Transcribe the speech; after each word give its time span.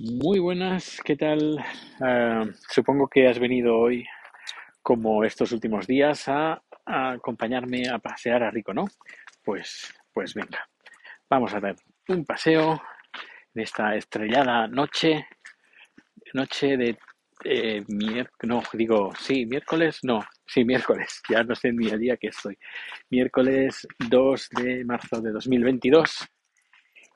Muy 0.00 0.38
buenas, 0.38 1.00
¿qué 1.04 1.16
tal? 1.16 1.58
Ah, 2.00 2.44
supongo 2.68 3.08
que 3.08 3.26
has 3.26 3.40
venido 3.40 3.76
hoy, 3.76 4.06
como 4.80 5.24
estos 5.24 5.50
últimos 5.50 5.88
días, 5.88 6.28
a, 6.28 6.62
acompañarme 6.86 7.88
a 7.88 7.98
pasear 7.98 8.44
a 8.44 8.50
Rico, 8.52 8.72
¿no? 8.72 8.84
Pues, 9.42 9.92
pues 10.12 10.34
venga, 10.34 10.68
vamos 11.28 11.52
a 11.52 11.58
dar 11.58 11.74
un 12.06 12.24
paseo 12.24 12.80
en 13.52 13.62
esta 13.62 13.96
estrellada 13.96 14.68
noche, 14.68 15.26
noche 16.32 16.76
de 16.76 16.96
eh, 17.44 17.82
miércoles, 17.88 18.38
no, 18.44 18.62
digo, 18.74 19.12
sí, 19.18 19.46
miércoles, 19.46 19.98
no, 20.04 20.24
sí, 20.46 20.64
miércoles, 20.64 21.20
ya 21.28 21.42
no 21.42 21.56
sé 21.56 21.72
ni 21.72 21.88
el 21.88 21.98
día 21.98 22.16
que 22.16 22.28
estoy, 22.28 22.56
miércoles 23.10 23.84
2 23.98 24.48
de 24.50 24.84
marzo 24.84 25.20
de 25.20 25.32
2022. 25.32 26.28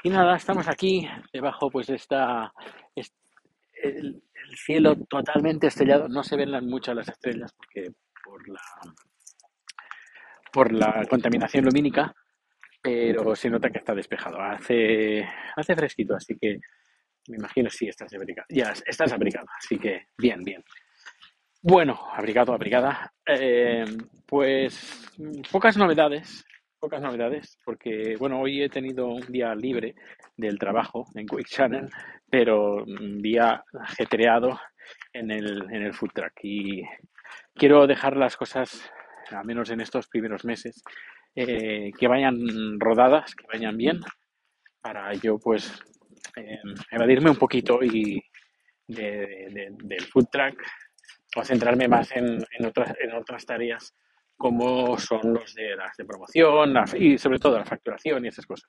Y 0.03 0.11
nada, 0.11 0.37
estamos 0.37 0.67
aquí 0.69 1.09
debajo 1.33 1.71
pues 1.71 1.87
de 1.87 1.95
esta 1.97 2.53
es- 2.95 3.13
el, 3.83 4.23
el 4.49 4.57
cielo 4.57 4.97
totalmente 5.09 5.69
estrellado. 5.69 6.09
No 6.09 6.23
se 6.23 6.37
ven 6.37 6.51
muchas 6.69 6.97
las 6.97 7.09
estrellas 7.09 7.53
porque 7.53 7.91
por 8.25 8.49
la 8.49 8.61
por 10.53 10.71
la 10.73 11.07
contaminación 11.09 11.65
lumínica, 11.65 12.15
pero 12.83 13.35
se 13.35 13.49
nota 13.49 13.71
que 13.71 13.79
está 13.79 13.95
despejado. 13.95 14.39
Hace 14.41 15.27
fresquito, 15.75 16.15
así 16.15 16.37
que 16.39 16.59
me 17.29 17.37
imagino 17.39 17.71
sí 17.71 17.89
estás 17.89 18.13
abrigado. 18.13 18.47
Ya 18.51 18.75
estás 18.85 19.13
abrigado, 19.13 19.47
así 19.57 19.79
que 19.79 20.09
bien, 20.19 20.43
bien. 20.45 20.63
Bueno, 21.63 21.99
abrigado, 22.13 22.53
abrigada. 22.53 23.15
Eh, 23.27 23.85
pues 24.27 25.09
pocas 25.51 25.77
novedades, 25.79 26.45
pocas 26.83 27.01
novedades, 27.01 27.59
porque 27.65 28.17
bueno, 28.19 28.41
hoy 28.41 28.61
he 28.61 28.69
tenido 28.69 29.07
un 29.07 29.21
día 29.29 29.55
libre 29.55 29.95
del 30.37 30.59
trabajo 30.59 31.07
en 31.15 31.27
Quick 31.29 31.47
Channel, 31.47 31.89
pero 32.29 32.83
un 32.83 33.23
día 33.23 33.63
ajetreado 33.81 34.59
en 35.13 35.31
el, 35.31 35.63
en 35.71 35.83
el 35.85 35.95
food 35.95 36.11
truck. 36.13 36.33
Y 36.43 36.83
quiero 37.55 37.87
dejar 37.87 38.17
las 38.17 38.37
cosas, 38.37 38.91
al 39.31 39.45
menos 39.45 39.71
en 39.71 39.81
estos 39.81 40.09
primeros 40.09 40.45
meses, 40.45 40.83
eh, 41.37 41.93
que 41.97 42.09
vayan 42.09 42.37
rodadas, 42.81 43.33
que 43.37 43.47
vayan 43.47 43.77
bien, 43.77 44.01
para 44.81 45.15
yo 45.15 45.39
pues 45.39 45.81
eh, 46.35 46.59
evadirme 46.91 47.31
un 47.31 47.37
poquito 47.37 47.79
y 47.81 48.21
de- 48.89 49.47
de- 49.53 49.77
del 49.85 50.01
food 50.03 50.27
truck 50.33 50.61
o 51.37 51.45
centrarme 51.45 51.87
más 51.87 52.11
en, 52.17 52.45
en 52.59 52.67
otras, 52.67 52.93
en 53.01 53.13
otras 53.13 53.47
tareas 53.47 53.95
como 54.43 54.99
son 54.99 55.35
los 55.35 55.55
de 55.55 55.77
las 55.77 55.97
de 55.97 56.05
promoción 56.05 56.75
la- 56.75 56.85
y 56.99 57.17
sobre 57.17 57.39
todo 57.39 57.57
la 57.59 57.65
facturación 57.65 58.25
y 58.25 58.29
esas 58.29 58.45
cosas. 58.45 58.69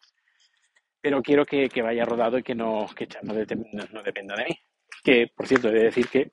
Pero 1.02 1.22
quiero 1.24 1.46
que, 1.46 1.68
que 1.68 1.82
vaya 1.82 2.06
rodado 2.06 2.38
y 2.38 2.44
que 2.44 2.54
no, 2.54 2.88
que 2.96 3.08
no, 3.24 3.34
dete- 3.34 3.58
no- 3.74 3.88
no 3.92 4.04
dependa 4.04 4.36
de 4.36 4.46
mí. 4.46 4.60
Que, 5.04 5.28
por 5.36 5.48
cierto, 5.48 5.70
he 5.70 5.74
de 5.74 5.84
decir 5.86 6.08
que 6.08 6.30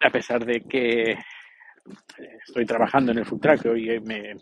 a 0.00 0.10
pesar 0.10 0.44
de 0.44 0.62
que 0.62 1.16
estoy 2.46 2.64
trabajando 2.64 3.12
en 3.12 3.18
el 3.18 3.26
food 3.26 3.40
truck, 3.40 3.66
hoy 3.66 4.00
me, 4.00 4.34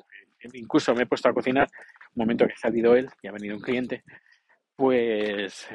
incluso 0.54 0.94
me 0.94 1.02
he 1.02 1.06
puesto 1.06 1.28
a 1.28 1.34
cocinar, 1.34 1.68
un 2.14 2.22
momento 2.22 2.46
que 2.46 2.52
ha 2.54 2.56
salido 2.56 2.94
él 2.94 3.08
y 3.22 3.28
ha 3.28 3.32
venido 3.32 3.56
un 3.56 3.62
cliente, 3.62 4.04
pues 4.76 5.68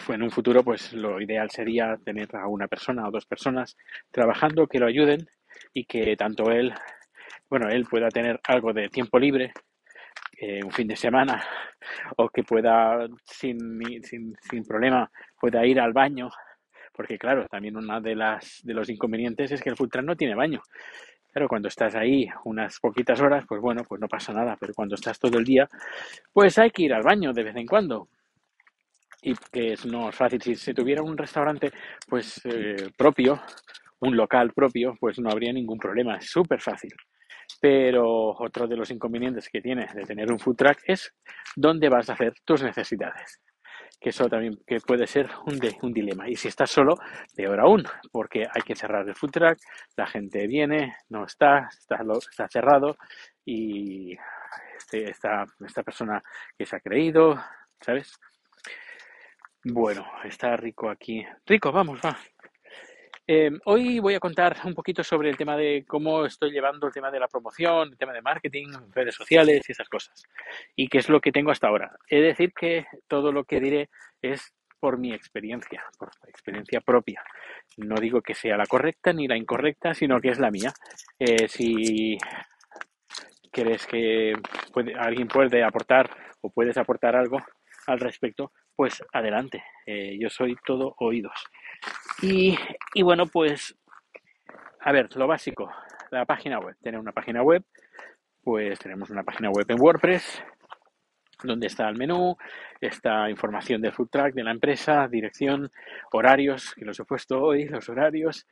fue 0.00 0.16
en 0.16 0.22
un 0.22 0.30
futuro 0.30 0.64
pues 0.64 0.92
lo 0.92 1.20
ideal 1.20 1.50
sería 1.50 1.96
tener 2.04 2.34
a 2.34 2.48
una 2.48 2.66
persona 2.66 3.06
o 3.06 3.10
dos 3.12 3.26
personas 3.26 3.76
trabajando 4.10 4.66
que 4.66 4.80
lo 4.80 4.86
ayuden 4.86 5.28
y 5.72 5.84
que 5.84 6.16
tanto 6.16 6.50
él, 6.50 6.74
bueno, 7.54 7.68
él 7.68 7.86
pueda 7.88 8.08
tener 8.08 8.40
algo 8.48 8.72
de 8.72 8.88
tiempo 8.88 9.16
libre, 9.16 9.52
eh, 10.40 10.60
un 10.64 10.72
fin 10.72 10.88
de 10.88 10.96
semana, 10.96 11.40
o 12.16 12.28
que 12.28 12.42
pueda 12.42 13.06
sin, 13.24 13.80
sin, 14.02 14.34
sin 14.40 14.64
problema 14.64 15.08
pueda 15.40 15.64
ir 15.64 15.78
al 15.78 15.92
baño, 15.92 16.28
porque 16.92 17.16
claro, 17.16 17.46
también 17.46 17.76
una 17.76 18.00
de 18.00 18.16
las 18.16 18.60
de 18.64 18.74
los 18.74 18.90
inconvenientes 18.90 19.52
es 19.52 19.62
que 19.62 19.70
el 19.70 19.76
food 19.76 20.02
no 20.02 20.16
tiene 20.16 20.34
baño. 20.34 20.62
Claro, 21.32 21.46
cuando 21.46 21.68
estás 21.68 21.94
ahí 21.94 22.26
unas 22.44 22.80
poquitas 22.80 23.20
horas, 23.20 23.44
pues 23.46 23.60
bueno, 23.60 23.84
pues 23.88 24.00
no 24.00 24.08
pasa 24.08 24.32
nada, 24.32 24.56
pero 24.58 24.74
cuando 24.74 24.96
estás 24.96 25.20
todo 25.20 25.38
el 25.38 25.44
día, 25.44 25.68
pues 26.32 26.58
hay 26.58 26.72
que 26.72 26.82
ir 26.82 26.92
al 26.92 27.04
baño 27.04 27.32
de 27.32 27.44
vez 27.44 27.54
en 27.54 27.66
cuando 27.68 28.08
y 29.22 29.32
que 29.52 29.74
es, 29.74 29.86
no 29.86 30.08
es 30.08 30.16
fácil. 30.16 30.42
Si 30.42 30.56
se 30.56 30.74
tuviera 30.74 31.02
un 31.04 31.16
restaurante 31.16 31.70
pues 32.08 32.40
eh, 32.46 32.90
propio, 32.96 33.40
un 34.00 34.16
local 34.16 34.52
propio, 34.52 34.96
pues 34.98 35.20
no 35.20 35.30
habría 35.30 35.52
ningún 35.52 35.78
problema, 35.78 36.16
es 36.16 36.28
súper 36.28 36.60
fácil. 36.60 36.90
Pero 37.60 38.34
otro 38.38 38.66
de 38.66 38.76
los 38.76 38.90
inconvenientes 38.90 39.48
que 39.48 39.60
tiene 39.60 39.86
de 39.94 40.02
tener 40.04 40.30
un 40.30 40.38
food 40.38 40.56
truck 40.56 40.78
es 40.86 41.14
dónde 41.56 41.88
vas 41.88 42.10
a 42.10 42.14
hacer 42.14 42.34
tus 42.44 42.62
necesidades. 42.62 43.40
Que 44.00 44.10
eso 44.10 44.28
también 44.28 44.58
que 44.66 44.78
puede 44.80 45.06
ser 45.06 45.30
un, 45.46 45.58
de, 45.58 45.76
un 45.82 45.92
dilema. 45.92 46.28
Y 46.28 46.36
si 46.36 46.48
estás 46.48 46.70
solo, 46.70 46.96
peor 47.34 47.60
aún, 47.60 47.84
porque 48.12 48.46
hay 48.52 48.62
que 48.62 48.76
cerrar 48.76 49.08
el 49.08 49.14
food 49.14 49.30
truck, 49.30 49.58
la 49.96 50.06
gente 50.06 50.46
viene, 50.46 50.96
no 51.08 51.24
está, 51.24 51.68
está, 51.70 52.00
está 52.30 52.48
cerrado 52.48 52.96
y 53.44 54.16
este, 54.76 55.10
esta, 55.10 55.44
esta 55.64 55.82
persona 55.82 56.22
que 56.58 56.66
se 56.66 56.76
ha 56.76 56.80
creído, 56.80 57.36
¿sabes? 57.80 58.18
Bueno, 59.64 60.04
está 60.24 60.56
Rico 60.56 60.90
aquí. 60.90 61.24
Rico, 61.46 61.72
vamos, 61.72 61.98
va. 62.04 62.14
Eh, 63.26 63.50
hoy 63.64 64.00
voy 64.00 64.14
a 64.14 64.20
contar 64.20 64.58
un 64.64 64.74
poquito 64.74 65.02
sobre 65.02 65.30
el 65.30 65.36
tema 65.38 65.56
de 65.56 65.86
cómo 65.88 66.26
estoy 66.26 66.50
llevando 66.50 66.86
el 66.86 66.92
tema 66.92 67.10
de 67.10 67.18
la 67.18 67.28
promoción, 67.28 67.88
el 67.88 67.96
tema 67.96 68.12
de 68.12 68.20
marketing, 68.20 68.68
redes 68.92 69.14
sociales 69.14 69.66
y 69.66 69.72
esas 69.72 69.88
cosas. 69.88 70.24
Y 70.76 70.88
qué 70.88 70.98
es 70.98 71.08
lo 71.08 71.20
que 71.20 71.32
tengo 71.32 71.50
hasta 71.50 71.68
ahora. 71.68 71.96
He 72.08 72.16
de 72.16 72.26
decir 72.28 72.52
que 72.52 72.86
todo 73.08 73.32
lo 73.32 73.44
que 73.44 73.60
diré 73.60 73.88
es 74.20 74.52
por 74.78 74.98
mi 74.98 75.14
experiencia, 75.14 75.82
por 75.98 76.10
experiencia 76.28 76.82
propia. 76.82 77.22
No 77.78 77.94
digo 77.94 78.20
que 78.20 78.34
sea 78.34 78.58
la 78.58 78.66
correcta 78.66 79.14
ni 79.14 79.26
la 79.26 79.38
incorrecta, 79.38 79.94
sino 79.94 80.20
que 80.20 80.28
es 80.28 80.38
la 80.38 80.50
mía. 80.50 80.74
Eh, 81.18 81.48
si 81.48 82.18
crees 83.50 83.86
que 83.86 84.34
alguien 84.98 85.28
puede 85.28 85.64
aportar 85.64 86.14
o 86.42 86.50
puedes 86.50 86.76
aportar 86.76 87.16
algo 87.16 87.42
al 87.86 88.00
respecto, 88.00 88.52
pues 88.76 89.02
adelante. 89.14 89.64
Eh, 89.86 90.18
yo 90.20 90.28
soy 90.28 90.56
todo 90.66 90.94
oídos. 90.98 91.42
Y, 92.22 92.56
bueno, 93.02 93.26
pues, 93.26 93.76
a 94.80 94.92
ver, 94.92 95.14
lo 95.16 95.26
básico, 95.26 95.70
la 96.10 96.24
página 96.24 96.58
web. 96.58 96.76
Tener 96.82 96.98
una 96.98 97.12
página 97.12 97.42
web, 97.42 97.62
pues 98.42 98.78
tenemos 98.78 99.10
una 99.10 99.22
página 99.22 99.50
web 99.50 99.66
en 99.68 99.80
WordPress, 99.80 100.42
donde 101.42 101.66
está 101.66 101.88
el 101.88 101.96
menú, 101.96 102.36
está 102.80 103.28
información 103.28 103.82
del 103.82 103.92
food 103.92 104.08
truck, 104.10 104.34
de 104.34 104.44
la 104.44 104.52
empresa, 104.52 105.06
dirección, 105.08 105.70
horarios, 106.12 106.74
que 106.74 106.84
los 106.84 106.98
he 106.98 107.04
puesto 107.04 107.42
hoy, 107.42 107.66
los 107.66 107.88
horarios. 107.88 108.46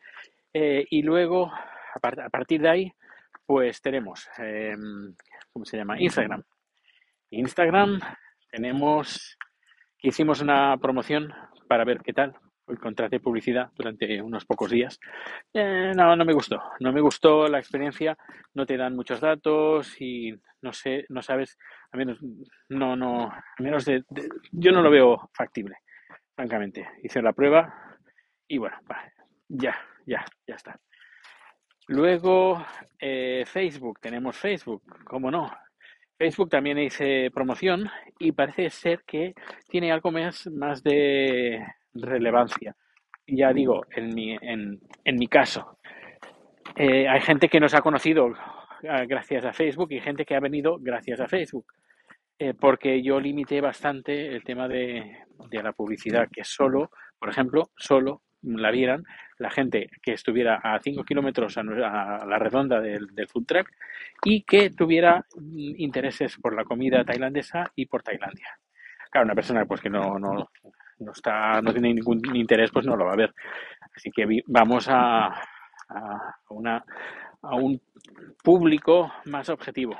Eh, 0.52 0.84
y 0.90 1.02
luego, 1.02 1.50
a, 1.94 1.98
part 2.00 2.18
a, 2.18 2.28
partir 2.28 2.60
de 2.60 2.68
ahí, 2.68 2.92
pues 3.46 3.80
tenemos, 3.80 4.28
eh, 4.38 4.74
¿cómo 5.52 5.64
se 5.64 5.78
llama? 5.78 5.98
Instagram. 5.98 6.42
Instagram, 7.30 8.00
tenemos, 8.50 9.38
hicimos 10.02 10.42
una 10.42 10.76
promoción 10.76 11.32
para 11.66 11.84
ver 11.84 12.00
qué 12.02 12.12
tal, 12.12 12.36
contraté 12.78 13.20
publicidad 13.20 13.70
durante 13.74 14.20
unos 14.20 14.44
pocos 14.44 14.70
días. 14.70 14.98
Eh, 15.52 15.92
no, 15.94 16.16
no 16.16 16.24
me 16.24 16.32
gustó. 16.32 16.62
No 16.80 16.92
me 16.92 17.00
gustó 17.00 17.48
la 17.48 17.58
experiencia. 17.58 18.16
No 18.54 18.66
te 18.66 18.76
dan 18.76 18.96
muchos 18.96 19.20
datos 19.20 20.00
y 20.00 20.34
no 20.62 20.72
sé, 20.72 21.04
no 21.08 21.22
sabes, 21.22 21.58
a 21.90 21.96
menos, 21.96 22.18
no, 22.68 22.96
no, 22.96 23.24
a 23.24 23.44
menos 23.58 23.84
de, 23.84 24.04
yo 24.52 24.72
no 24.72 24.80
lo 24.80 24.90
veo 24.90 25.30
factible, 25.34 25.76
francamente. 26.34 26.88
Hice 27.02 27.20
la 27.20 27.32
prueba 27.32 27.98
y 28.46 28.58
bueno, 28.58 28.76
ya, 29.48 29.76
ya, 30.06 30.24
ya 30.46 30.54
está. 30.54 30.78
Luego, 31.88 32.64
eh, 32.98 33.44
Facebook, 33.44 33.98
tenemos 34.00 34.36
Facebook, 34.36 34.82
¿cómo 35.04 35.30
no? 35.30 35.50
Facebook 36.16 36.50
también 36.50 36.78
hice 36.78 37.30
promoción 37.34 37.90
y 38.18 38.30
parece 38.30 38.70
ser 38.70 39.02
que 39.04 39.34
tiene 39.68 39.90
algo 39.90 40.12
más, 40.12 40.46
más 40.46 40.82
de 40.84 41.66
relevancia. 41.94 42.74
Ya 43.26 43.52
digo, 43.52 43.86
en 43.94 44.14
mi, 44.14 44.36
en, 44.40 44.80
en 45.04 45.16
mi 45.16 45.28
caso, 45.28 45.78
eh, 46.76 47.08
hay 47.08 47.20
gente 47.20 47.48
que 47.48 47.60
nos 47.60 47.74
ha 47.74 47.80
conocido 47.80 48.32
gracias 49.06 49.44
a 49.44 49.52
Facebook 49.52 49.92
y 49.92 50.00
gente 50.00 50.24
que 50.24 50.34
ha 50.34 50.40
venido 50.40 50.78
gracias 50.80 51.20
a 51.20 51.28
Facebook. 51.28 51.66
Eh, 52.38 52.54
porque 52.54 53.02
yo 53.02 53.20
limité 53.20 53.60
bastante 53.60 54.34
el 54.34 54.42
tema 54.42 54.66
de, 54.66 55.18
de, 55.48 55.62
la 55.62 55.72
publicidad, 55.72 56.28
que 56.32 56.42
solo, 56.42 56.90
por 57.18 57.28
ejemplo, 57.28 57.70
solo 57.76 58.22
la 58.42 58.72
vieran 58.72 59.04
la 59.38 59.50
gente 59.50 59.88
que 60.02 60.14
estuviera 60.14 60.56
a 60.56 60.80
5 60.80 61.04
kilómetros 61.04 61.56
a, 61.56 61.62
la 61.62 62.38
redonda 62.38 62.80
del, 62.80 63.06
del, 63.14 63.28
food 63.28 63.46
truck 63.46 63.70
y 64.24 64.42
que 64.42 64.70
tuviera 64.70 65.24
intereses 65.76 66.36
por 66.38 66.54
la 66.54 66.64
comida 66.64 67.04
tailandesa 67.04 67.70
y 67.76 67.86
por 67.86 68.02
Tailandia. 68.02 68.58
Claro, 69.10 69.26
una 69.26 69.34
persona 69.34 69.64
pues 69.64 69.80
que 69.80 69.90
no, 69.90 70.18
no, 70.18 70.50
no, 71.04 71.12
está, 71.12 71.60
no 71.60 71.72
tiene 71.72 71.94
ningún 71.94 72.20
interés, 72.34 72.70
pues 72.72 72.86
no 72.86 72.96
lo 72.96 73.06
va 73.06 73.12
a 73.12 73.16
ver. 73.16 73.34
Así 73.94 74.10
que 74.10 74.42
vamos 74.46 74.86
a, 74.88 75.26
a, 75.26 76.34
una, 76.50 76.84
a 77.42 77.56
un 77.56 77.80
público 78.42 79.12
más 79.26 79.48
objetivo. 79.48 79.96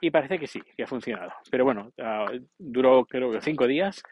Y 0.00 0.10
parece 0.10 0.38
que 0.38 0.46
sí, 0.46 0.60
que 0.76 0.84
ha 0.84 0.86
funcionado. 0.86 1.32
Pero 1.50 1.64
bueno, 1.64 1.90
uh, 1.98 2.38
duró 2.58 3.04
creo 3.06 3.30
que 3.32 3.40
cinco 3.40 3.66
días 3.66 4.02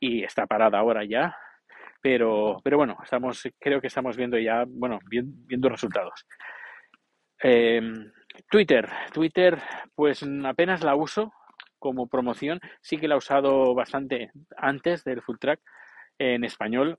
y 0.00 0.24
está 0.24 0.46
parada 0.46 0.78
ahora 0.78 1.04
ya. 1.04 1.36
pero, 2.00 2.60
pero 2.64 2.76
bueno, 2.76 2.96
estamos, 3.02 3.42
creo 3.58 3.80
que 3.80 3.86
estamos 3.86 4.16
viendo 4.16 4.38
ya, 4.38 4.64
bueno, 4.68 4.98
viendo 5.08 5.68
resultados. 5.68 6.26
Em, 7.38 8.10
Twitter, 8.50 8.88
Twitter, 9.12 9.58
pues 9.94 10.24
apenas 10.44 10.82
la 10.82 10.94
uso 10.94 11.32
como 11.82 12.06
promoción, 12.06 12.60
sí 12.80 12.96
que 12.96 13.08
la 13.08 13.16
he 13.16 13.18
usado 13.18 13.74
bastante 13.74 14.30
antes 14.56 15.02
del 15.04 15.20
Full 15.20 15.38
Track 15.38 15.60
en 16.18 16.44
español. 16.44 16.98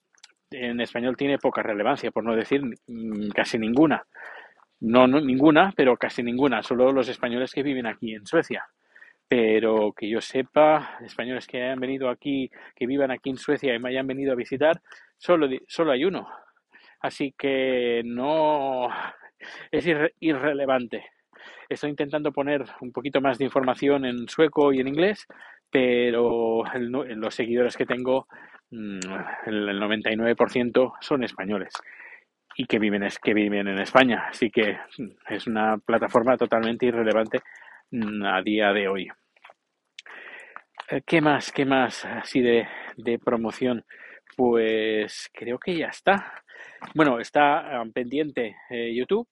En 0.52 0.82
español 0.82 1.18
tiene 1.18 1.40
poca 1.40 1.64
relevancia, 1.64 2.12
por 2.12 2.24
no 2.24 2.36
decir 2.36 2.62
casi 3.34 3.58
ninguna. 3.58 4.06
No, 4.82 5.08
no 5.08 5.22
ninguna, 5.22 5.74
pero 5.76 5.96
casi 5.96 6.22
ninguna, 6.22 6.62
solo 6.62 6.92
los 6.92 7.08
españoles 7.08 7.54
que 7.54 7.64
viven 7.64 7.88
aquí 7.88 8.14
en 8.14 8.26
Suecia 8.26 8.66
pero 9.28 9.94
que 9.94 10.08
yo 10.08 10.22
sepa, 10.22 11.00
españoles 11.04 11.48
que 11.48 11.60
hayan 11.60 11.80
venido 11.80 12.08
aquí, 12.10 12.52
que 12.76 12.86
vivan 12.86 13.10
aquí 13.10 13.32
en 13.32 13.38
Suecia 13.38 13.74
y 13.74 13.80
me 13.80 13.90
hayan 13.90 14.06
venido 14.06 14.32
a 14.32 14.36
visitar, 14.36 14.80
solo, 15.18 15.48
solo 15.68 15.92
hay 15.92 16.06
uno. 16.06 16.28
Así 17.00 17.34
que 17.36 18.04
no 18.06 18.90
es 19.72 19.88
irrelevante. 20.20 21.06
Estoy 21.74 21.90
intentando 21.90 22.32
poner 22.32 22.64
un 22.82 22.92
poquito 22.92 23.20
más 23.20 23.38
de 23.38 23.46
información 23.46 24.06
en 24.06 24.28
sueco 24.28 24.72
y 24.72 24.80
en 24.80 24.88
inglés, 24.88 25.26
pero 25.72 26.64
los 26.76 27.34
seguidores 27.34 27.76
que 27.76 27.86
tengo, 27.86 28.28
mm, 28.70 29.00
el 29.48 29.80
99% 29.80 30.94
son 31.02 31.24
españoles 31.24 31.74
y 32.56 32.66
que 32.66 32.78
viven, 32.78 33.08
que 33.24 33.34
viven 33.34 33.68
en 33.68 33.80
España. 33.80 34.28
Así 34.30 34.52
que 34.52 34.78
es 35.30 35.48
una 35.48 35.78
plataforma 35.78 36.38
totalmente 36.38 36.86
irrelevante 36.86 37.40
mm, 37.92 38.24
a 38.24 38.42
día 38.44 38.72
de 38.72 38.88
hoy. 38.88 39.08
Eh, 40.90 41.02
¿Qué 41.06 41.22
más? 41.22 41.52
¿Qué 41.52 41.66
más 41.66 42.06
así 42.06 42.42
de, 42.42 42.68
promoción? 43.24 43.84
Pues 44.36 45.30
creo 45.34 45.58
que 45.58 45.76
ya 45.76 45.88
está. 45.88 46.44
Bueno, 46.94 47.20
está 47.20 47.82
um, 47.82 47.92
pendiente 47.92 48.58
eh, 48.70 48.94
YouTube, 48.94 49.28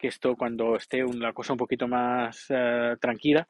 que 0.00 0.08
esto 0.08 0.34
cuando 0.36 0.76
esté 0.76 1.04
una 1.04 1.32
cosa 1.32 1.52
un 1.52 1.58
poquito 1.58 1.86
más 1.86 2.48
uh, 2.50 2.96
tranquila, 2.98 3.46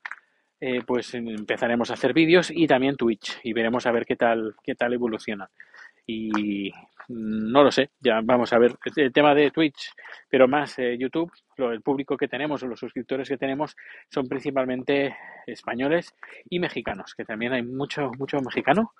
eh, 0.60 0.80
pues 0.86 1.14
empezaremos 1.14 1.90
a 1.90 1.94
hacer 1.94 2.12
vídeos 2.12 2.50
y 2.50 2.66
también 2.66 2.96
Twitch 2.96 3.40
y 3.44 3.52
veremos 3.52 3.86
a 3.86 3.92
ver 3.92 4.04
qué 4.04 4.16
tal, 4.16 4.54
qué 4.62 4.74
tal 4.74 4.92
evoluciona. 4.92 5.48
Y 6.06 6.70
no 7.08 7.62
lo 7.62 7.70
sé, 7.70 7.90
ya 8.00 8.20
vamos 8.22 8.52
a 8.52 8.58
ver 8.58 8.76
el 8.96 9.12
tema 9.12 9.34
de 9.34 9.50
Twitch, 9.50 9.92
pero 10.28 10.48
más 10.48 10.78
eh, 10.78 10.96
YouTube, 10.98 11.32
el 11.56 11.82
público 11.82 12.16
que 12.16 12.28
tenemos 12.28 12.62
o 12.62 12.66
los 12.66 12.80
suscriptores 12.80 13.28
que 13.28 13.36
tenemos 13.36 13.76
son 14.08 14.28
principalmente 14.28 15.16
españoles 15.46 16.14
y 16.48 16.58
mexicanos, 16.58 17.14
que 17.14 17.24
también 17.24 17.52
hay 17.52 17.62
mucho, 17.62 18.10
mucho 18.18 18.40
mexicano 18.40 18.92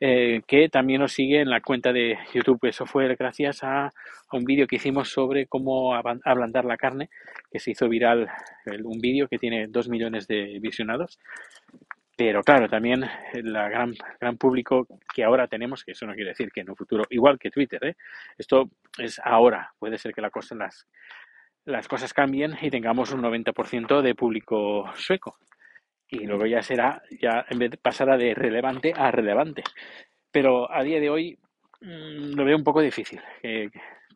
eh, 0.00 0.42
que 0.46 0.68
también 0.68 1.00
nos 1.00 1.12
sigue 1.12 1.40
en 1.40 1.50
la 1.50 1.60
cuenta 1.60 1.92
de 1.92 2.18
YouTube. 2.32 2.60
Eso 2.62 2.86
fue 2.86 3.14
gracias 3.16 3.64
a, 3.64 3.92
un 4.32 4.44
vídeo 4.44 4.66
que 4.66 4.76
hicimos 4.76 5.08
sobre 5.10 5.46
cómo 5.46 5.94
ablandar 5.94 6.64
la 6.64 6.76
carne, 6.76 7.10
que 7.50 7.58
se 7.58 7.72
hizo 7.72 7.88
viral, 7.88 8.28
un 8.84 9.00
vídeo 9.00 9.26
que 9.26 9.38
tiene 9.38 9.66
dos 9.68 9.88
millones 9.88 10.26
de 10.28 10.58
visionados. 10.60 11.18
Pero 12.16 12.42
claro, 12.42 12.68
también 12.68 13.04
el 13.32 13.52
gran, 13.52 13.94
gran 14.20 14.36
público 14.36 14.86
que 15.14 15.22
ahora 15.22 15.46
tenemos, 15.46 15.84
que 15.84 15.92
eso 15.92 16.04
no 16.04 16.14
quiere 16.14 16.30
decir 16.30 16.50
que 16.52 16.62
en 16.62 16.70
un 16.70 16.76
futuro, 16.76 17.04
igual 17.10 17.38
que 17.38 17.50
Twitter, 17.50 17.84
¿eh? 17.84 17.96
esto 18.36 18.70
es 18.98 19.20
ahora, 19.22 19.72
puede 19.78 19.98
ser 19.98 20.12
que 20.12 20.20
la 20.20 20.30
cosa, 20.30 20.56
las, 20.56 20.88
las 21.64 21.86
cosas 21.86 22.12
cambien 22.12 22.56
y 22.60 22.70
tengamos 22.70 23.12
un 23.12 23.22
90% 23.22 24.02
de 24.02 24.14
público 24.16 24.90
sueco. 24.96 25.38
Y 26.08 26.26
luego 26.26 26.46
ya 26.46 26.62
será, 26.62 27.02
ya 27.20 27.44
en 27.50 27.58
vez 27.58 27.70
de 27.72 27.76
pasará 27.76 28.16
de 28.16 28.34
relevante 28.34 28.92
a 28.96 29.10
relevante. 29.10 29.62
Pero 30.30 30.70
a 30.72 30.82
día 30.82 31.00
de 31.00 31.10
hoy 31.10 31.38
mm, 31.80 32.34
lo 32.34 32.44
veo 32.44 32.56
un 32.56 32.64
poco 32.64 32.80
difícil. 32.80 33.20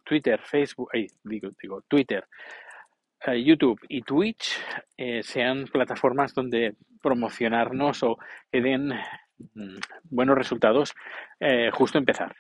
Twitter, 0.05 0.41
Facebook, 0.41 0.91
digo, 1.25 1.51
digo, 1.61 1.83
Twitter, 1.89 2.25
eh, 3.25 3.43
YouTube 3.43 3.81
y 3.89 4.03
Twitch 4.03 4.59
eh, 4.97 5.23
sean 5.23 5.67
plataformas 5.67 6.35
donde 6.35 6.75
promocionarnos 7.01 8.03
o 8.03 8.19
que 8.51 8.61
den 8.61 8.89
mm, 9.55 9.79
buenos 10.11 10.37
resultados 10.37 10.95
eh, 11.39 11.71
justo 11.73 11.99
empezar. 11.99 12.35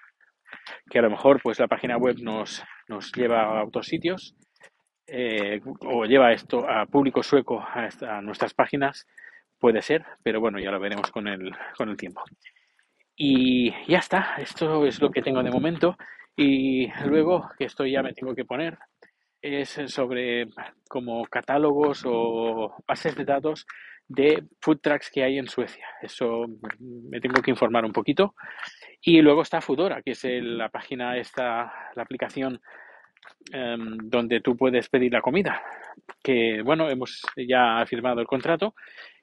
Que 0.91 0.99
a 0.99 1.03
lo 1.03 1.11
mejor 1.11 1.41
pues 1.43 1.61
la 1.61 1.69
página 1.69 1.97
web 1.97 2.17
nos, 2.21 2.65
nos 2.89 3.13
lleva 3.13 3.61
a 3.61 3.65
otros 3.65 3.87
sitios 3.87 4.35
o 5.81 6.05
lleva 6.07 6.33
esto 6.33 6.67
a 6.69 6.87
público 6.87 7.23
sueco 7.23 7.61
a, 7.61 8.23
nuestras 8.23 8.55
páginas, 8.55 9.07
puede 9.63 9.81
ser, 9.81 10.05
pero 10.25 10.41
bueno, 10.41 10.59
ya 10.59 10.73
lo 10.73 10.81
veremos 10.81 11.13
con 11.13 11.29
el, 11.29 11.53
con 11.79 11.89
el 11.89 11.97
tiempo. 11.97 12.21
Y 13.15 13.71
ya 13.87 13.99
está, 13.99 14.35
esto 14.39 14.85
es 14.85 15.01
lo 15.01 15.13
que 15.13 15.23
tengo 15.23 15.41
de 15.41 15.53
momento. 15.53 15.97
Y 16.37 16.89
luego, 17.07 17.49
que 17.57 17.67
esto 17.67 17.87
ya 17.87 18.03
me 18.03 18.13
tengo 18.13 18.35
que 18.35 18.45
poner, 18.45 18.77
es 19.41 19.81
sobre 19.87 20.49
como 20.89 21.25
catálogos 21.27 22.03
o 22.05 22.75
bases 22.89 23.15
de 23.15 23.25
datos 23.25 23.65
de 24.09 24.43
food 24.61 24.81
trucks 24.81 25.13
que 25.13 25.23
hay 25.23 25.39
en 25.39 25.47
Suecia. 25.47 25.87
Eso 26.03 26.47
me 26.81 27.21
tengo 27.21 27.41
que 27.41 27.53
informar 27.53 27.85
un 27.85 27.93
poquito. 27.93 28.35
Y 29.01 29.23
luego 29.23 29.43
está 29.43 29.61
Foodora, 29.61 30.03
que 30.03 30.11
es 30.11 30.25
la 30.25 30.71
página, 30.71 31.17
esta, 31.17 31.73
la 31.95 32.03
aplicación 32.03 32.61
em, 33.53 33.97
donde 34.11 34.41
tú 34.41 34.57
puedes 34.57 34.89
pedir 34.89 35.13
la 35.13 35.23
comida. 35.23 35.63
Que 36.21 36.63
bueno, 36.63 36.91
hemos 36.91 37.23
ya 37.37 37.85
firmado 37.87 38.21
el 38.21 38.27
contrato 38.27 38.75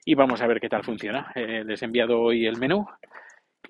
y 0.06 0.16
vamos 0.16 0.42
a 0.42 0.48
ver 0.48 0.60
qué 0.60 0.70
tal 0.70 0.84
funciona. 0.84 1.32
Eh, 1.36 1.64
les 1.66 1.82
he 1.82 1.86
enviado 1.86 2.20
hoy 2.22 2.46
el 2.46 2.58
menú 2.58 2.86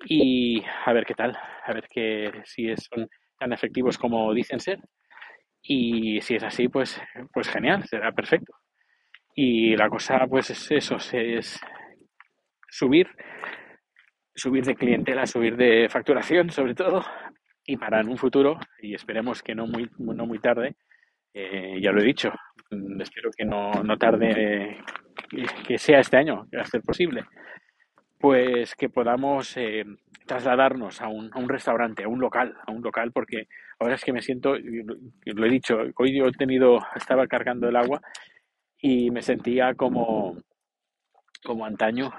y 0.06 0.62
a 0.84 0.92
ver 0.92 1.04
qué 1.04 1.14
tal, 1.14 1.36
a 1.64 1.72
ver 1.72 1.86
que 1.88 2.30
si 2.44 2.74
son 2.76 3.08
tan 3.38 3.52
efectivos 3.52 3.98
como 3.98 4.32
dicen 4.32 4.60
ser 4.60 4.80
y 5.62 6.20
si 6.22 6.36
es 6.36 6.42
así, 6.42 6.68
pues, 6.68 7.00
pues 7.32 7.48
genial, 7.48 7.84
será 7.84 8.12
perfecto. 8.12 8.54
Y 9.34 9.76
la 9.76 9.88
cosa, 9.88 10.26
pues 10.28 10.50
es 10.50 10.70
eso, 10.70 10.96
es 11.12 11.60
subir, 12.68 13.08
subir 14.34 14.64
de 14.64 14.74
clientela, 14.74 15.26
subir 15.26 15.56
de 15.56 15.88
facturación, 15.88 16.50
sobre 16.50 16.74
todo, 16.74 17.04
y 17.64 17.76
para 17.76 18.00
en 18.00 18.08
un 18.08 18.16
futuro, 18.16 18.58
y 18.80 18.94
esperemos 18.94 19.42
que 19.42 19.54
no 19.54 19.66
muy, 19.66 19.90
no 19.98 20.26
muy 20.26 20.38
tarde, 20.38 20.76
eh, 21.32 21.78
ya 21.80 21.92
lo 21.92 22.00
he 22.00 22.04
dicho, 22.04 22.32
mm, 22.70 23.00
espero 23.00 23.30
que 23.36 23.44
no, 23.44 23.70
no 23.84 23.96
tarde, 23.96 24.78
que, 25.66 25.78
sea 25.78 26.00
este 26.00 26.16
año, 26.16 26.46
que 26.50 26.56
va 26.56 26.62
a 26.62 26.66
ser 26.66 26.82
posible, 26.82 27.24
pues 28.18 28.74
que 28.74 28.88
podamos 28.88 29.56
eh, 29.56 29.84
trasladarnos 30.26 31.00
a 31.00 31.08
un, 31.08 31.30
a 31.32 31.38
un, 31.38 31.48
restaurante, 31.48 32.04
a 32.04 32.08
un 32.08 32.20
local, 32.20 32.56
a 32.66 32.72
un 32.72 32.82
local, 32.82 33.12
porque 33.12 33.48
ahora 33.78 33.94
es 33.94 34.04
que 34.04 34.12
me 34.12 34.22
siento, 34.22 34.56
lo 34.56 35.46
he 35.46 35.50
dicho, 35.50 35.78
hoy 35.96 36.16
yo 36.16 36.26
he 36.26 36.32
tenido, 36.32 36.78
estaba 36.94 37.26
cargando 37.26 37.68
el 37.68 37.76
agua 37.76 38.00
y 38.78 39.10
me 39.10 39.22
sentía 39.22 39.74
como, 39.74 40.36
como 41.44 41.64
antaño, 41.64 42.12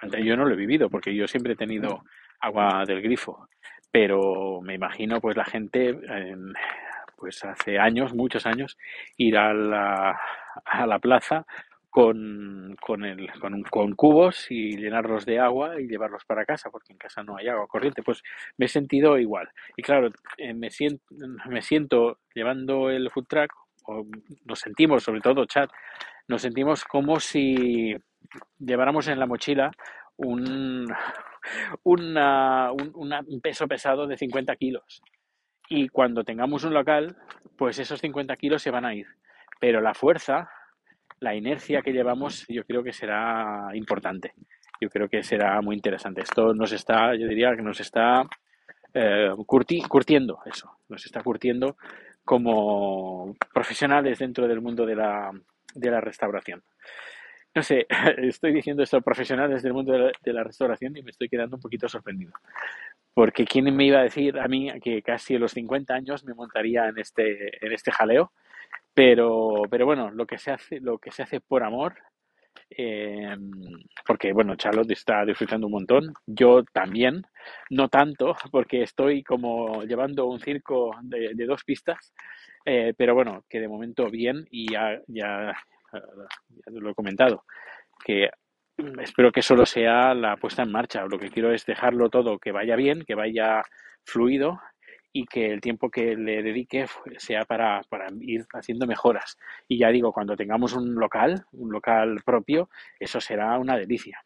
antaño 0.00 0.24
yo 0.24 0.36
no 0.36 0.44
lo 0.44 0.54
he 0.54 0.58
vivido, 0.58 0.90
porque 0.90 1.14
yo 1.14 1.26
siempre 1.26 1.54
he 1.54 1.56
tenido 1.56 2.04
agua 2.40 2.84
del 2.86 3.02
grifo, 3.02 3.48
pero 3.90 4.60
me 4.62 4.74
imagino 4.74 5.20
pues 5.20 5.36
la 5.36 5.44
gente, 5.44 5.98
pues 7.18 7.44
hace 7.44 7.78
años, 7.78 8.14
muchos 8.14 8.46
años, 8.46 8.78
ir 9.16 9.36
a 9.36 9.52
la, 9.52 10.18
a 10.64 10.86
la 10.86 10.98
plaza 10.98 11.44
con, 11.90 12.76
con, 12.80 13.04
el, 13.04 13.30
con, 13.40 13.62
con, 13.64 13.94
cubos 13.94 14.46
y 14.50 14.76
llenarlos 14.76 15.26
de 15.26 15.40
agua 15.40 15.80
y 15.80 15.88
llevarlos 15.88 16.24
para 16.24 16.44
casa, 16.44 16.70
porque 16.70 16.92
en 16.92 16.98
casa 16.98 17.22
no 17.22 17.36
hay 17.36 17.48
agua 17.48 17.66
corriente. 17.66 18.02
Pues 18.02 18.22
me 18.56 18.66
he 18.66 18.68
sentido 18.68 19.18
igual. 19.18 19.48
Y 19.76 19.82
claro, 19.82 20.10
eh, 20.36 20.54
me, 20.54 20.70
siento, 20.70 21.04
me 21.48 21.62
siento 21.62 22.18
llevando 22.34 22.90
el 22.90 23.10
food 23.10 23.26
truck, 23.26 23.52
o 23.86 24.06
nos 24.44 24.60
sentimos, 24.60 25.02
sobre 25.02 25.20
todo 25.20 25.46
chat, 25.46 25.70
nos 26.28 26.42
sentimos 26.42 26.84
como 26.84 27.18
si 27.20 27.96
lleváramos 28.58 29.08
en 29.08 29.18
la 29.18 29.26
mochila 29.26 29.70
un, 30.18 30.86
una, 31.84 32.70
un, 32.72 32.92
un 32.94 33.40
peso 33.40 33.66
pesado 33.66 34.06
de 34.06 34.16
50 34.16 34.54
kilos. 34.56 35.02
Y 35.68 35.88
cuando 35.88 36.24
tengamos 36.24 36.64
un 36.64 36.74
local, 36.74 37.16
pues 37.56 37.78
esos 37.78 38.00
50 38.00 38.36
kilos 38.36 38.62
se 38.62 38.70
van 38.70 38.84
a 38.84 38.94
ir. 38.94 39.06
Pero 39.60 39.80
la 39.80 39.94
fuerza 39.94 40.48
la 41.20 41.34
inercia 41.34 41.82
que 41.82 41.92
llevamos 41.92 42.46
yo 42.48 42.64
creo 42.64 42.82
que 42.82 42.92
será 42.92 43.68
importante. 43.74 44.32
Yo 44.80 44.88
creo 44.88 45.08
que 45.08 45.22
será 45.22 45.60
muy 45.60 45.74
interesante. 45.74 46.22
Esto 46.22 46.54
nos 46.54 46.72
está, 46.72 47.14
yo 47.16 47.26
diría 47.26 47.56
que 47.56 47.62
nos 47.62 47.80
está 47.80 48.22
eh, 48.94 49.30
curtiendo 49.46 50.38
eso, 50.46 50.78
nos 50.88 51.04
está 51.04 51.22
curtiendo 51.22 51.76
como 52.24 53.34
profesionales 53.52 54.18
dentro 54.18 54.46
del 54.46 54.60
mundo 54.60 54.86
de 54.86 54.94
la, 54.94 55.32
de 55.74 55.90
la 55.90 56.00
restauración. 56.00 56.62
No 57.54 57.62
sé, 57.62 57.86
estoy 58.18 58.52
diciendo 58.52 58.82
esto 58.82 59.00
profesionales 59.00 59.62
del 59.62 59.72
mundo 59.72 59.92
de 59.92 59.98
la, 59.98 60.12
de 60.22 60.32
la, 60.32 60.44
restauración 60.44 60.96
y 60.96 61.02
me 61.02 61.10
estoy 61.10 61.28
quedando 61.28 61.56
un 61.56 61.62
poquito 61.62 61.88
sorprendido. 61.88 62.32
Porque 63.18 63.46
¿quién 63.46 63.74
me 63.74 63.84
iba 63.84 63.98
a 63.98 64.04
decir 64.04 64.38
a 64.38 64.46
mí 64.46 64.70
que 64.80 65.02
casi 65.02 65.34
a 65.34 65.40
los 65.40 65.50
50 65.50 65.92
años 65.92 66.24
me 66.24 66.34
montaría 66.34 66.86
en 66.86 66.98
este, 66.98 67.66
en 67.66 67.72
este 67.72 67.90
jaleo? 67.90 68.30
Pero, 68.94 69.62
pero 69.68 69.86
bueno, 69.86 70.12
lo 70.12 70.24
que 70.24 70.38
se 70.38 70.52
hace, 70.52 70.78
lo 70.78 70.98
que 70.98 71.10
se 71.10 71.24
hace 71.24 71.40
por 71.40 71.64
amor 71.64 71.96
eh, 72.70 73.36
porque 74.06 74.32
bueno, 74.32 74.54
Charlotte 74.54 74.92
está 74.92 75.24
disfrutando 75.24 75.66
un 75.66 75.72
montón, 75.72 76.14
yo 76.26 76.62
también, 76.72 77.26
no 77.70 77.88
tanto, 77.88 78.36
porque 78.52 78.84
estoy 78.84 79.24
como 79.24 79.82
llevando 79.82 80.26
un 80.26 80.38
circo 80.38 80.92
de, 81.02 81.34
dos 81.44 81.64
pistas, 81.64 82.14
eh, 82.64 82.94
pero 82.96 83.16
bueno, 83.16 83.44
que 83.48 83.58
de 83.58 83.66
momento 83.66 84.08
bien 84.10 84.46
y 84.48 84.70
ya, 84.70 84.96
ya 85.08 85.56
lo 86.66 86.90
he 86.90 86.94
comentado, 86.94 87.42
que 88.04 88.30
espero 89.00 89.32
que 89.32 89.42
solo 89.42 89.66
sea 89.66 90.14
la 90.14 90.36
puesta 90.36 90.62
en 90.62 90.72
marcha. 90.72 91.04
Lo 91.06 91.18
que 91.18 91.30
quiero 91.30 91.52
es 91.52 91.66
dejarlo 91.66 92.10
todo 92.10 92.38
que 92.38 92.52
vaya 92.52 92.76
bien, 92.76 93.04
que 93.04 93.14
vaya 93.14 93.62
fluido 94.04 94.60
y 95.12 95.26
que 95.26 95.52
el 95.52 95.60
tiempo 95.60 95.90
que 95.90 96.14
le 96.16 96.42
dedique 96.42 96.86
sea 97.16 97.44
para, 97.44 97.80
para, 97.88 98.06
ir 98.20 98.46
haciendo 98.52 98.86
mejoras. 98.86 99.36
Y 99.66 99.78
ya 99.78 99.88
digo, 99.88 100.12
cuando 100.12 100.36
tengamos 100.36 100.74
un 100.74 100.94
local, 100.94 101.44
un 101.52 101.72
local 101.72 102.20
propio, 102.24 102.68
eso 103.00 103.20
será 103.20 103.58
una 103.58 103.76
delicia. 103.76 104.20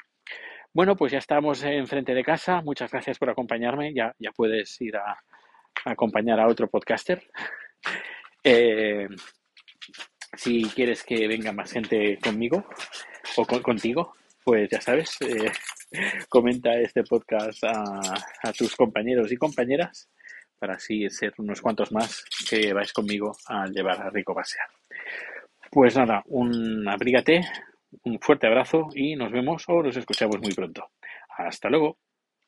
Bueno, 0.75 0.97
pues 0.97 1.12
ya 1.12 1.18
estamos 1.18 1.62
enfrente 1.64 2.14
de 2.14 2.25
casa. 2.25 2.62
Muchas 2.62 2.90
gracias 2.90 3.18
por 3.18 3.30
acompañarme. 3.30 3.92
Ya, 3.94 4.14
ya 4.18 4.32
puedes 4.32 4.80
ir 4.80 4.97
a, 4.97 5.23
acompañar 5.85 6.40
a 6.40 6.49
otro 6.49 6.68
podcaster. 6.68 7.23
Eh, 8.44 9.06
si 10.35 10.64
quieres 10.64 11.04
que 11.04 11.28
venga 11.28 11.52
más 11.52 11.71
gente 11.71 12.18
conmigo 12.21 12.66
o 13.37 13.44
con, 13.44 13.62
contigo, 13.62 14.16
pues 14.44 14.68
ya 14.70 14.80
sabes, 14.80 15.16
eh, 15.20 15.50
comenta 16.28 16.75
este 16.80 17.02
podcast 17.04 17.64
a, 17.64 18.52
tus 18.56 18.75
compañeros 18.76 19.30
y 19.32 19.37
compañeras 19.37 20.08
para 20.58 20.75
así 20.75 21.08
ser 21.11 21.34
unos 21.38 21.61
cuantos 21.61 21.92
más 21.92 22.25
que 22.49 22.72
vais 22.72 22.92
conmigo 22.92 23.37
a 23.49 23.66
llevar 23.66 24.00
a 24.00 24.11
Rico 24.11 24.34
Pasear. 24.34 24.68
Pues 25.70 25.96
nada, 25.96 26.22
un 26.26 26.87
abrígate, 26.88 27.40
un 28.04 28.20
fuerte 28.20 28.46
abrazo 28.46 28.88
y 28.94 29.16
nos 29.16 29.32
vemos 29.32 29.64
o 29.68 29.82
nos 29.82 29.96
escuchamos 29.96 30.38
muy 30.40 30.52
pronto. 30.52 30.90
Hasta 31.37 31.68
luego. 31.68 31.99